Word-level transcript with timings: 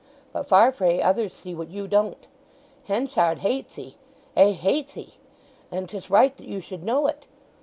"But, 0.33 0.47
Farfrae, 0.47 0.99
others 0.99 1.31
see 1.31 1.53
what 1.53 1.69
you 1.69 1.87
don't. 1.87 2.25
Henchard 2.85 3.37
hates 3.41 3.77
'ee—ay, 3.77 4.53
hates 4.53 4.97
'ee; 4.97 5.13
and 5.71 5.87
'tis 5.87 6.09
right 6.09 6.35
that 6.37 6.47
you 6.47 6.59
should 6.59 6.81
know 6.81 7.05
it. 7.05 7.27